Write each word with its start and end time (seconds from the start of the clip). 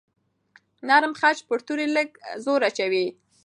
نرم 0.87 1.13
خج 1.19 1.37
پر 1.47 1.59
توري 1.65 1.87
لږ 1.95 2.09
زور 2.45 2.61
اچوي. 2.69 3.05